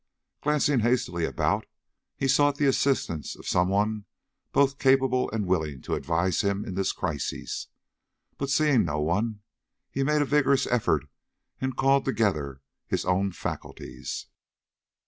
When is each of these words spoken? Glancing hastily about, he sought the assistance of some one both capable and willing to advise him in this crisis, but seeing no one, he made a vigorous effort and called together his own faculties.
Glancing 0.41 0.79
hastily 0.79 1.25
about, 1.25 1.67
he 2.17 2.27
sought 2.27 2.55
the 2.57 2.65
assistance 2.65 3.35
of 3.35 3.47
some 3.47 3.69
one 3.69 4.05
both 4.51 4.79
capable 4.79 5.29
and 5.29 5.45
willing 5.45 5.79
to 5.83 5.93
advise 5.93 6.41
him 6.41 6.65
in 6.65 6.73
this 6.73 6.91
crisis, 6.91 7.67
but 8.39 8.49
seeing 8.49 8.83
no 8.83 8.99
one, 8.99 9.41
he 9.91 10.01
made 10.01 10.23
a 10.23 10.25
vigorous 10.25 10.65
effort 10.65 11.05
and 11.59 11.77
called 11.77 12.03
together 12.05 12.61
his 12.87 13.05
own 13.05 13.31
faculties. 13.31 14.25